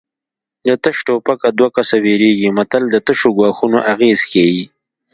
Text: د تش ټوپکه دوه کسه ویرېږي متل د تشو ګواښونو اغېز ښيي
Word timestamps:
د 0.67 0.69
تش 0.83 0.97
ټوپکه 1.05 1.49
دوه 1.57 1.69
کسه 1.75 1.95
ویرېږي 2.05 2.49
متل 2.57 2.83
د 2.89 2.95
تشو 3.05 3.29
ګواښونو 3.37 3.79
اغېز 3.93 4.19
ښيي 4.29 4.63